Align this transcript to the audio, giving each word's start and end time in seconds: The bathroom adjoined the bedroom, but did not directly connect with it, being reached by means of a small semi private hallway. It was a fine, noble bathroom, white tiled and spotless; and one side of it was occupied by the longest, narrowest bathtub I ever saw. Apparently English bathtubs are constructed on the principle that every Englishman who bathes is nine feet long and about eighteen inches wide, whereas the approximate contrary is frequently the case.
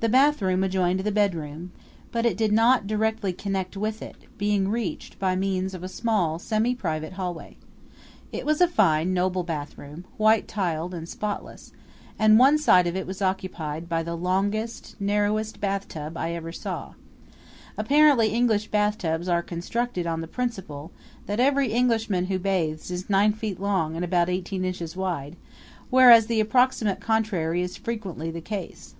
The 0.00 0.12
bathroom 0.12 0.62
adjoined 0.62 1.00
the 1.00 1.10
bedroom, 1.10 1.72
but 2.12 2.36
did 2.36 2.52
not 2.52 2.86
directly 2.86 3.32
connect 3.32 3.76
with 3.76 4.00
it, 4.00 4.14
being 4.38 4.68
reached 4.68 5.18
by 5.18 5.34
means 5.34 5.74
of 5.74 5.82
a 5.82 5.88
small 5.88 6.38
semi 6.38 6.76
private 6.76 7.14
hallway. 7.14 7.56
It 8.30 8.46
was 8.46 8.60
a 8.60 8.68
fine, 8.68 9.12
noble 9.12 9.42
bathroom, 9.42 10.04
white 10.16 10.46
tiled 10.46 10.94
and 10.94 11.08
spotless; 11.08 11.72
and 12.20 12.38
one 12.38 12.56
side 12.56 12.86
of 12.86 12.94
it 12.94 13.04
was 13.04 13.20
occupied 13.20 13.88
by 13.88 14.04
the 14.04 14.14
longest, 14.14 14.94
narrowest 15.00 15.60
bathtub 15.60 16.16
I 16.16 16.34
ever 16.34 16.52
saw. 16.52 16.92
Apparently 17.76 18.28
English 18.28 18.68
bathtubs 18.68 19.26
are 19.28 19.42
constructed 19.42 20.06
on 20.06 20.20
the 20.20 20.28
principle 20.28 20.92
that 21.26 21.40
every 21.40 21.72
Englishman 21.72 22.26
who 22.26 22.38
bathes 22.38 22.92
is 22.92 23.10
nine 23.10 23.32
feet 23.32 23.58
long 23.58 23.96
and 23.96 24.04
about 24.04 24.28
eighteen 24.28 24.64
inches 24.64 24.94
wide, 24.94 25.34
whereas 25.90 26.26
the 26.28 26.38
approximate 26.38 27.00
contrary 27.00 27.60
is 27.60 27.76
frequently 27.76 28.30
the 28.30 28.40
case. 28.40 28.94